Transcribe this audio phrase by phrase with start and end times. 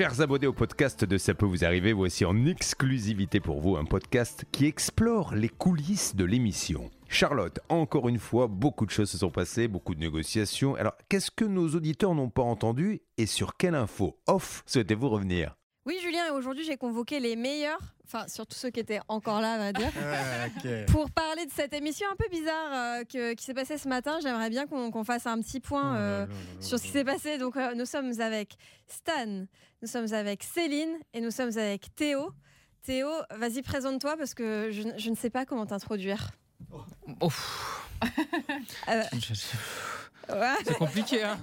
[0.00, 3.84] Chers abonnés au podcast de Ça peut vous arriver, voici en exclusivité pour vous un
[3.84, 6.90] podcast qui explore les coulisses de l'émission.
[7.06, 10.74] Charlotte, encore une fois, beaucoup de choses se sont passées, beaucoup de négociations.
[10.76, 15.54] Alors, qu'est-ce que nos auditeurs n'ont pas entendu et sur quelle info off souhaitez-vous revenir?
[16.30, 19.72] Et aujourd'hui, j'ai convoqué les meilleurs, enfin, surtout ceux qui étaient encore là, on va
[19.72, 19.90] dire,
[20.88, 24.18] pour parler de cette émission un peu bizarre euh, que- qui s'est passée ce matin.
[24.22, 26.26] J'aimerais bien qu'on fasse un petit point euh,
[26.60, 27.38] sur ce qui s'est passé.
[27.38, 28.56] Donc, euh, nous sommes avec
[28.88, 29.44] Stan,
[29.82, 32.30] nous sommes avec Céline et nous sommes avec Théo.
[32.82, 36.30] Théo, vas-y, présente-toi parce que je, je ne sais pas comment t'introduire.
[37.20, 37.86] Ouf.
[38.88, 39.02] Euh,
[40.28, 40.54] ouais.
[40.64, 41.38] C'est compliqué, hein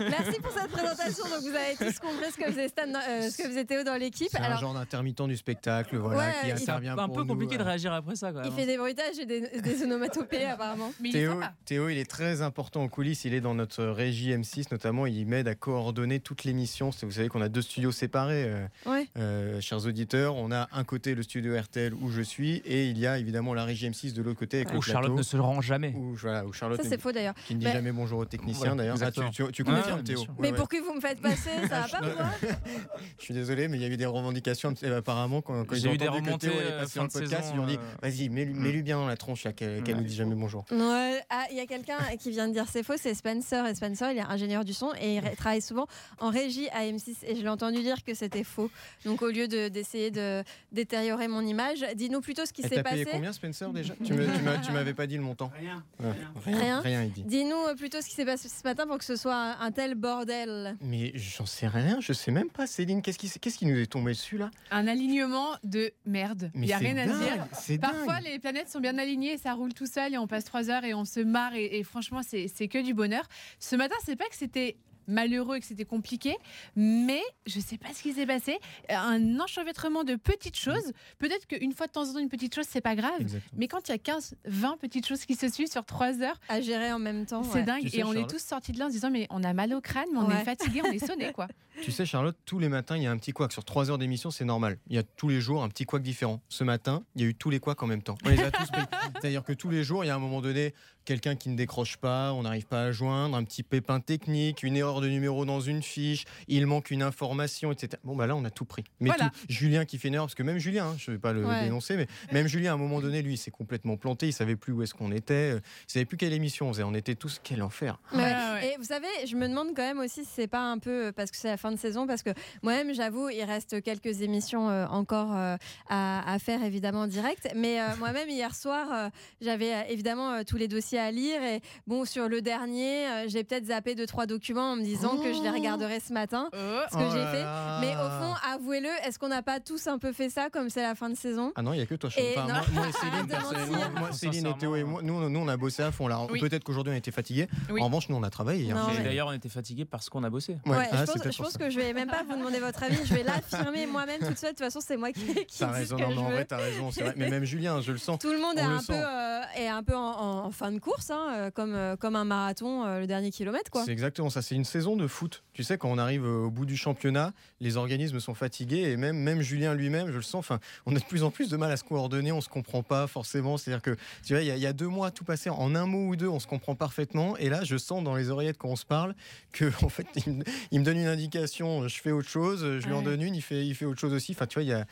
[0.00, 1.24] Merci pour cette présentation.
[1.24, 3.82] Donc, vous avez tous compris ce que faisait, Stan, dans- euh, ce que faisait Théo
[3.84, 4.28] dans l'équipe.
[4.30, 7.56] C'est un genre d'intermittent du spectacle, voilà, Ouais, qui intervient un pour peu nous, compliqué
[7.56, 7.66] de euh.
[7.66, 8.46] réagir après ça, quand même.
[8.50, 10.92] il fait des bruitages et des, des onomatopées, apparemment.
[11.00, 11.40] Mais il Théo.
[11.64, 13.24] Théo, il est très important en coulisses.
[13.24, 15.06] Il est dans notre régie M6, notamment.
[15.06, 16.90] Il m'aide à coordonner toute l'émission.
[17.02, 19.06] Vous savez qu'on a deux studios séparés, euh, Ouais.
[19.18, 20.36] euh, chers auditeurs.
[20.36, 23.54] On a un côté le studio RTL où je suis, et il y a évidemment
[23.54, 25.18] la régie M6 de l'autre côté avec Où le Charlotte plateau.
[25.18, 25.92] ne se rend jamais.
[25.96, 27.34] Où, voilà, où Charlotte Ça, ne- c'est faux d'ailleurs.
[27.46, 28.96] qui ne dit Mais- jamais bonjour aux techniciens Ouais, d'ailleurs.
[29.02, 30.20] Ah, tu, tu, tu Ouais, confirmes, Théo.
[30.20, 30.56] Ouais, Mais ouais.
[30.56, 32.26] pour qui vous me faites passer Ça va je- pas ou quoi
[33.18, 35.88] Je suis désolé, mais il y a eu des revendications apparemment quand, quand ils J'ai
[35.88, 37.42] ont eu des que remontées, Théo allait euh, dans le de podcast.
[37.44, 39.94] saison, Ils ont dit euh, vas-y, mets-lui mets-lui bien dans la tronche qu'elle Ouais.
[39.94, 40.64] nous dise jamais bonjour.
[40.70, 43.66] Ouais, ah, il y a quelqu'un qui vient de dire c'est faux, c'est Spencer.
[43.66, 45.86] Et Spencer, il est ingénieur du son et il travaille souvent
[46.20, 47.16] en régie à M6.
[47.26, 48.70] Et je l'ai entendu dire que c'était faux.
[49.04, 50.42] Donc au lieu de- d'essayer de,
[50.72, 53.16] détériorer mon image, dis-nous plutôt ce qui s'est t'a payé passé.
[53.16, 53.94] combien Spencer déjà?
[54.04, 55.50] Tu m'avais pas dit le montant.
[55.58, 55.82] Rien.
[56.00, 56.12] Ouais.
[56.54, 56.80] Rien.
[56.80, 57.22] Rien, il dit.
[57.24, 59.72] Dis-nous euh, plutôt ce qui s'est passé ce matin pour que ce soit un, un
[59.72, 60.76] tel bordel.
[60.80, 63.02] Mais j'en sais rien, je sais même pas, Céline.
[63.02, 64.50] Qu'est-ce qui, qu'est-ce qui nous est tombé dessus là?
[64.70, 66.50] Un alignement de merde.
[66.54, 67.46] Il n'y a rien à dire.
[67.52, 68.24] C'est Parfois, dingue.
[68.24, 70.94] les planètes sont bien alignées, ça roule tout seul et on passe trois heures et
[70.94, 71.54] on se marre.
[71.54, 73.26] Et, et franchement, c'est c'est que du bonheur.
[73.58, 74.76] Ce matin, c'est pas que c'était
[75.06, 76.36] malheureux et que c'était compliqué,
[76.76, 78.58] mais je sais pas ce qui s'est passé.
[78.88, 80.92] Un enchevêtrement de petites choses.
[81.18, 83.20] Peut-être qu'une fois de temps en temps, une petite chose, c'est pas grave.
[83.20, 83.54] Exactement.
[83.58, 86.38] Mais quand il y a 15, 20 petites choses qui se suivent sur trois heures,
[86.48, 87.42] À gérer en même temps.
[87.42, 87.62] c'est ouais.
[87.64, 87.82] dingue.
[87.82, 89.52] Tu sais, et on est tous sortis de là en se disant, mais on a
[89.52, 90.40] mal au crâne, mais on Ouais.
[90.40, 91.48] est fatigué, on est sonné, quoi.
[91.82, 93.52] Tu sais, Charlotte, tous les matins, il y a un petit couac.
[93.52, 94.78] Sur trois heures d'émission, c'est normal.
[94.88, 96.40] Il y a tous les jours un petit couac différent.
[96.48, 98.16] Ce matin, il y a eu tous les couacs en même temps.
[98.24, 98.80] On les a tous pris.
[99.20, 100.72] C'est-à-dire que tous les jours, il y a un moment donné,
[101.04, 104.76] quelqu'un qui ne décroche pas, on n'arrive pas à joindre, un petit pépin technique, une
[104.76, 108.00] erreur de numéro dans une fiche, il manque une information, etc.
[108.04, 108.84] Bon, bah là, on a tout pris.
[109.00, 109.30] Mais Voilà.
[109.30, 109.38] tout.
[109.48, 111.44] Julien qui fait une erreur, parce que même Julien, hein, je ne vais pas le
[111.44, 111.64] Ouais.
[111.64, 114.56] dénoncer, mais même Julien, à un moment donné, lui, il s'est complètement planté, il savait
[114.56, 116.82] plus où est-ce qu'on était, euh, il savait plus quelle émission on faisait.
[116.84, 117.98] On était tous, quel enfer.
[118.12, 118.18] Ouais.
[118.18, 118.72] Ouais, ouais.
[118.72, 121.30] Et vous savez, je me demande quand même aussi si c'est pas un peu parce
[121.30, 122.30] que c'est la fin de saison, parce que
[122.62, 125.56] moi-même, j'avoue, il reste quelques émissions euh, encore euh,
[125.88, 127.48] à, à faire évidemment en direct.
[127.56, 129.08] Mais euh, moi-même, hier soir, euh,
[129.40, 131.42] j'avais euh, évidemment euh, tous les dossiers à lire.
[131.42, 135.16] Et bon, sur le dernier, euh, j'ai peut-être zappé deux, trois documents en me disant
[135.16, 136.48] que je les regarderai ce matin.
[136.52, 136.56] Oh.
[136.90, 137.44] Ce que Oh j'ai fait.
[137.80, 140.82] Mais au fond, avouez-le, est-ce qu'on n'a pas tous un peu fait ça comme c'est
[140.82, 141.52] la fin de saison?
[141.56, 142.26] Ah non, il n'y a que toi, Charles.
[142.26, 145.48] Et moi, moi et Céline, personnellement, moi, Céline et Théo et moi, nous, nous, on
[145.48, 146.06] a bossé à fond.
[146.06, 146.40] Là, Oui.
[146.40, 147.48] peut-être qu'aujourd'hui on a été fatigués.
[147.70, 147.80] Oui.
[147.80, 150.56] En revanche, nous, on a travaillé mais- d'ailleurs, on était fatigués parce qu'on a bossé.
[150.66, 151.12] Ouais, Ouais, ah, je
[151.42, 154.20] pense, je que je vais même pas vous demander votre avis, je vais l'affirmer moi-même
[154.20, 154.50] toute seule.
[154.50, 156.90] De toute façon, c'est moi qui, qui T'as raison, non, je en vrai, t'as raison.
[157.16, 158.18] Mais même Julien, je le sens.
[158.18, 161.26] Tout le monde est un, peu, euh, est un peu en, fin de course, hein,
[161.32, 163.70] euh, comme, euh, comme un marathon, le dernier kilomètre.
[163.70, 163.84] Quoi.
[163.84, 164.42] C'est exactement ça.
[164.42, 165.42] C'est une saison de foot.
[165.52, 169.16] Tu sais, quand on arrive au bout du championnat, les organismes sont fatigués et même,
[169.16, 170.40] même Julien lui-même, je le sens.
[170.40, 172.32] Enfin, on a de plus en plus de mal à se coordonner.
[172.32, 173.56] On se comprend pas forcément.
[173.56, 175.74] C'est-à-dire que tu vois, il y, a- il y a deux mois, tout passé en
[175.76, 177.36] un mot ou deux, on se comprend parfaitement.
[177.36, 179.14] Et là, je sens dans les oreillettes quand on se parle
[179.52, 182.60] que en fait, il me, il me donne une indication, je fais autre chose.
[182.80, 184.32] Je lui en donne une, il fait, il fait autre chose aussi.
[184.32, 184.84] Enfin, tu vois, il y a.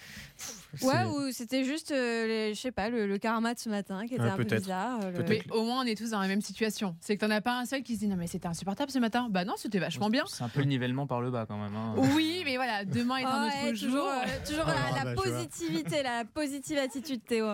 [0.80, 4.14] Ouais, ou c'était juste, euh, je sais pas, le, le karma de ce matin qui
[4.14, 5.00] était Ouais, un peu bizarre.
[5.02, 5.24] euh, le-.
[5.28, 6.96] Mais au moins, on est tous dans la même situation.
[7.00, 8.98] C'est que t'en as pas un seul qui se dit non, mais c'était insupportable ce
[8.98, 9.28] matin.
[9.30, 10.24] Bah non, c'était vachement bien.
[10.28, 11.74] C'est un peu le nivellement par le bas quand même.
[11.76, 11.94] hein.
[12.14, 13.88] Oui, mais voilà, demain est un autre ouais, jour.
[13.90, 17.46] toujours, euh, toujours Ah, la, la bah, positivité, la positive attitude, Théo.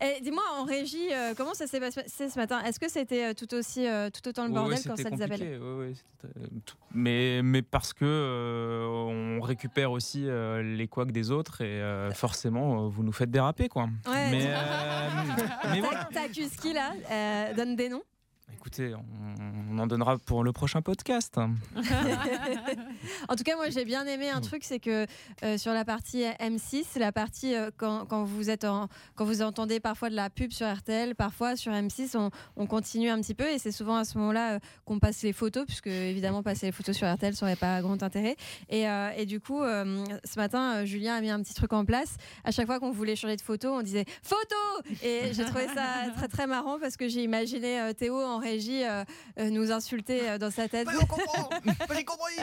[0.00, 2.60] Et dis-moi, en régie, euh, comment ça s'est passé ce matin?
[2.64, 5.38] Est-ce que c'était tout aussi, euh, tout autant le bordel ouais, quand ça les appelle?
[5.40, 6.34] compliqué, ouais, ouais, c'était,
[6.64, 11.80] tout- mais, mais parce que euh, on récupère aussi euh, les couacs des autres et
[11.82, 13.84] euh, forcément euh, vous nous faites déraper quoi.
[14.06, 14.56] Ouais, mais euh,
[15.72, 16.08] mais voilà.
[16.12, 16.92] T'accuses qui là?
[17.10, 18.02] Euh, Donne des noms.
[18.54, 19.04] Écoutez, on,
[19.72, 21.36] on en donnera pour le prochain podcast.
[23.28, 25.06] En tout cas, moi, j'ai bien aimé un truc, c'est que
[25.42, 29.42] euh, sur la partie M6, la partie euh, quand, quand vous êtes en, quand vous
[29.42, 33.34] entendez parfois de la pub sur RTL, parfois sur M6, on, on continue un petit
[33.34, 36.66] peu et c'est souvent à ce moment-là euh, qu'on passe les photos, puisque évidemment passer
[36.66, 38.36] les photos sur RTL, ça n'aurait pas grand intérêt.
[38.68, 41.72] Et, euh, et du coup, euh, ce matin, euh, Julien a mis un petit truc
[41.72, 42.16] en place.
[42.44, 44.56] À chaque fois qu'on voulait changer de photo, on disait photo.
[45.02, 48.52] Et j'ai trouvé ça très très marrant parce que j'ai imaginé euh, Théo en régie
[48.52, 49.04] régie euh,
[49.38, 50.88] euh, nous insulter euh, dans sa tête.
[50.88, 51.50] on comprend
[51.94, 52.34] J'ai compris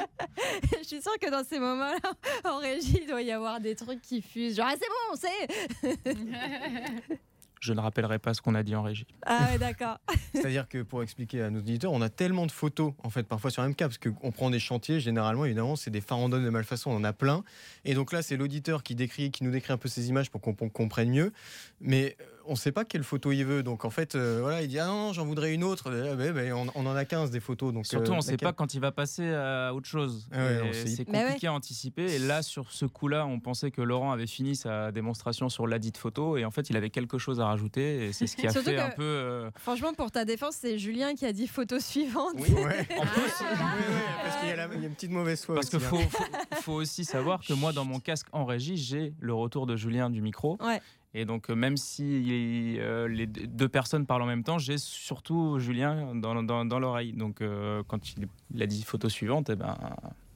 [0.80, 2.12] Je suis sûre que dans ces moments-là,
[2.46, 4.56] en régie, il doit y avoir des trucs qui fusent.
[4.56, 7.18] Genre, ah, c'est bon, on sait
[7.60, 9.06] Je ne rappellerai pas ce qu'on a dit en régie.
[9.26, 9.98] Ah ouais, d'accord.
[10.34, 13.52] C'est-à-dire que pour expliquer à nos auditeurs, on a tellement de photos, en fait, parfois
[13.52, 16.96] sur MK, parce qu'on prend des chantiers, généralement, évidemment, c'est des farandones de malfaçon, on
[16.96, 17.44] en a plein.
[17.84, 20.40] Et donc là, c'est l'auditeur qui décrit, qui nous décrit un peu ces images pour
[20.40, 21.34] qu'on qu'on comprenne mieux.
[21.82, 23.64] Mais euh, on ne sait pas quelle photo il veut.
[23.64, 25.92] Donc en fait, euh, voilà, il dit Ah non, non, j'en voudrais une autre.
[25.94, 27.74] Eh ben, ben, on, on en a 15 des photos.
[27.74, 30.28] Donc, Surtout, euh, on ne sait laquelle pas quand il va passer à autre chose.
[30.32, 31.20] Ah ouais, c'est ouais.
[31.22, 32.14] compliqué à anticiper.
[32.16, 35.98] Et là, sur ce coup-là, on pensait que Laurent avait fini sa démonstration sur ladite
[35.98, 36.38] photo.
[36.38, 38.08] Et en fait, il avait quelque chose à rajouter.
[38.08, 39.04] Et c'est ce qui a Surtout fait que- un peu.
[39.04, 42.34] euh, Franchement, pour ta défense, c'est Julien qui a dit photo suivante.
[42.40, 42.88] Ouais.
[43.00, 43.46] En plus, Oui,
[43.90, 45.56] oui, parce qu'il y, a la- il y a une petite mauvaise foi.
[45.56, 45.88] Parce qu'il hein.
[45.90, 46.24] faut, faut,
[46.62, 50.10] faut aussi savoir que moi, dans mon casque en régie, j'ai le retour de Julien
[50.10, 50.58] du micro.
[50.62, 50.82] Ouais.
[51.16, 55.58] Et donc, euh, même si euh, les deux personnes parlent en même temps, j'ai surtout
[55.60, 57.14] Julien dans, dans, dans l'oreille.
[57.14, 59.76] Donc, euh, quand il, il a dit photo suivante, eh ben,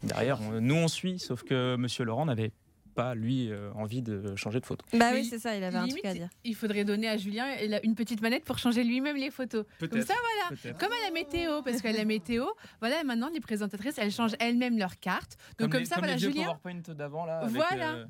[0.01, 2.51] derrière, on- nous on suit, sauf que Monsieur Laurent n'avait
[2.95, 4.85] pas, lui, euh, envie de changer de photo.
[4.93, 6.29] Bah Mais oui, c'est ça, il avait un truc à dire.
[6.43, 7.45] Il faudrait donner à Julien
[7.83, 9.65] une petite manette pour changer lui-même les photos.
[9.79, 10.59] Comme ça, voilà.
[10.61, 10.77] Peut-être.
[10.79, 12.45] Comme à la météo, parce qu'à la météo,
[12.81, 15.37] voilà, maintenant les présentatrices, elles changent elles-mêmes leurs cartes.
[15.59, 17.39] Donc comme, les, ça, comme voilà, les Julien, PowerPoint d'avant, là.
[17.39, 18.05] avec, Voilà.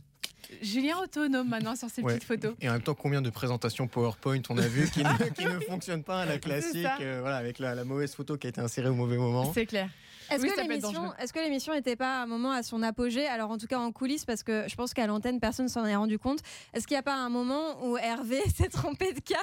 [0.62, 2.14] Julien autonome maintenant sur ses Ouais.
[2.16, 2.54] petites photos.
[2.62, 5.60] Et en même temps, combien de présentations PowerPoint on a vu qui ne, qui ne
[5.62, 8.62] fonctionnent pas à la classique, euh, voilà, avec la, la mauvaise photo qui a été
[8.62, 9.52] insérée au mauvais moment.
[9.54, 9.90] C'est clair.
[10.30, 10.62] Est-ce Oui, que
[11.40, 13.92] l'émission, que n'était pas à un moment à son apogée Alors en tout cas en
[13.92, 16.40] coulisses, parce que je pense qu'à l'antenne personne s'en est rendu compte.
[16.74, 19.36] Est-ce qu'il n'y a pas un moment où Hervé s'est trompé de cas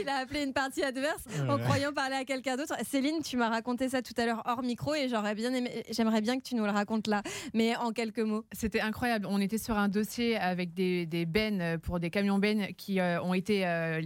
[0.00, 2.74] Il a appelé une partie adverse en croyant parler à quelqu'un d'autre?
[2.88, 6.20] Céline, tu m'as raconté ça tout à l'heure hors micro et j'aurais bien aimé, j'aimerais
[6.20, 7.22] bien que tu nous le racontes là,
[7.54, 8.44] mais en quelques mots.
[8.52, 9.26] C'était incroyable.
[9.28, 13.20] On était sur un dossier avec des, des bennes pour des camions bennes qui euh,
[13.22, 14.00] ont été euh,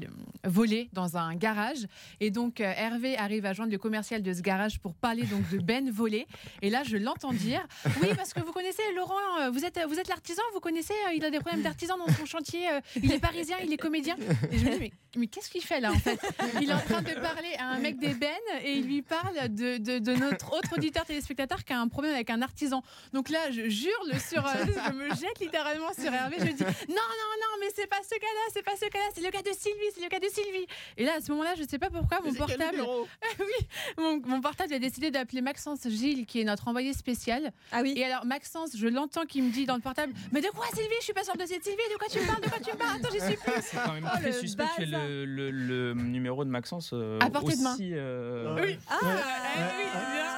[0.45, 1.87] volés dans un garage.
[2.21, 5.49] Et donc euh, Hervé arrive à joindre le commercial de ce garage pour parler donc
[5.51, 6.22] de bennes volées.
[6.63, 7.67] Et là, je l'entends dire
[8.03, 11.13] Oui, parce que vous connaissez Laurent, euh, vous êtes, vous êtes l'artisan, vous connaissez, euh,
[11.15, 14.17] il a des problèmes d'artisan dans son chantier, euh, il est parisien, il est comédien.
[14.51, 16.19] Et je me dis Mais, mais qu'est-ce qu'il fait là en fait?
[16.61, 18.31] Il est en train de parler à un mec des bennes
[18.65, 22.15] et il lui parle de, de- de notre autre auditeur téléspectateur qui a un problème
[22.15, 22.83] avec un artisan.
[23.13, 23.91] Donc là, je jure
[24.29, 26.37] sur, je me jette littéralement sur Hervé.
[26.39, 29.21] Je dis non, non, non, mais c'est pas ce gars-là, c'est pas ce gars-là, c'est
[29.23, 30.67] le gars de Sylvie, c'est le gars de Sylvie.
[30.97, 32.81] Et là, à ce moment-là, je sais pas pourquoi mon portable,
[33.41, 33.67] oui,
[33.99, 37.53] mon, mon portable a décidé d'appeler Maxence Gilles, qui est notre envoyé spécial.
[37.73, 37.95] Ah oui.
[37.97, 40.89] Et alors Maxence, je l'entends qui me dit dans le portable, mais de quoi Sylvie?
[41.01, 41.77] Je suis pas sur le dossier de Sylvie.
[41.93, 42.41] De quoi tu me parles?
[42.43, 42.99] De quoi tu me parles?
[42.99, 43.53] Attends, j'y suis plus.
[43.63, 47.31] C'est quand même Oh, très le suspect le, le- le numéro de Maxence euh, À
[47.31, 47.75] portée de main.
[47.75, 48.79] aussi, euh, Oui.
[48.89, 49.85] Ah, eh oui,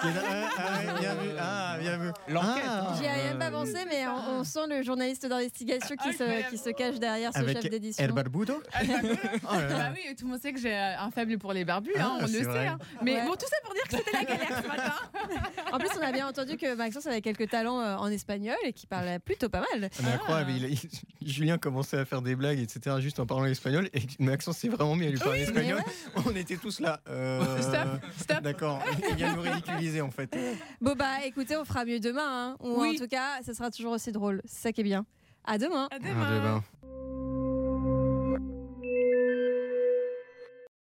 [0.06, 1.29] ah, bien vu.
[1.38, 2.09] Ah, bien vu.
[2.29, 2.88] L'enquête, Ah.
[2.91, 2.94] hein.
[3.00, 6.50] J'y avais même pas Euh, pensé, mais on, on sent le journaliste d'investigation qui se,
[6.50, 8.05] qui se cache derrière ce Avec chef d'édition.
[8.05, 9.09] El Barbudo Ah, bah oui.
[9.50, 9.75] Oh là là.
[9.79, 12.19] Bah oui, tout le monde sait que j'ai un faible pour les barbus, hein, Ah,
[12.19, 12.67] on le sait.
[12.67, 12.79] hein.
[13.03, 13.23] Mais Ouais.
[13.27, 14.94] bon, tout ça pour dire que c'était la galère ce matin.
[15.72, 18.72] En plus, on a bien entendu que Maxence avait quelques talents euh, en espagnol et
[18.72, 19.90] qui parlait plutôt pas mal.
[19.99, 20.90] Ah, mais incroyable, il- il-
[21.28, 24.94] Julien commençait à faire des blagues, etc., juste en parlant espagnol, et Maxence s'est vraiment
[24.96, 25.82] mis à lui parler espagnol.
[26.26, 27.00] On était tous là.
[27.08, 27.88] euh, Stop,
[28.20, 28.43] stop.
[28.43, 28.81] D'accord,
[29.11, 30.37] il vient nous ridiculiser en fait.
[30.81, 32.56] Bon bah écoutez, on fera mieux demain, hein.
[32.60, 32.90] ou Oui.
[32.90, 34.40] en tout cas, ça sera toujours aussi drôle.
[34.44, 35.05] C'est ça qui est bien.
[35.44, 35.88] À demain.
[35.90, 36.64] À Ah, demain.